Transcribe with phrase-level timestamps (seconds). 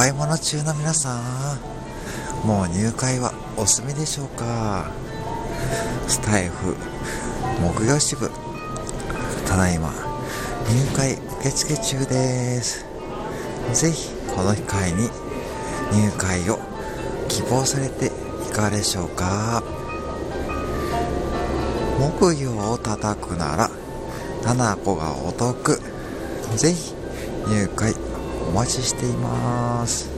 [0.00, 1.20] 買い物中の皆さ
[2.42, 4.90] んもう入会はお済みでしょうか？
[6.08, 6.74] スタイフ
[7.60, 8.30] 木曜支部
[9.46, 9.92] ただいま
[10.70, 12.86] 入会受付中です。
[13.74, 15.10] ぜひこの機会に
[15.92, 16.58] 入会を
[17.28, 18.10] 希望されてい
[18.54, 19.62] かがでしょうか？
[21.98, 23.70] 木魚を叩くなら
[24.44, 25.78] 七子がお得。
[26.56, 26.94] ぜひ
[27.48, 27.92] 入会
[28.50, 30.09] お待ちしています。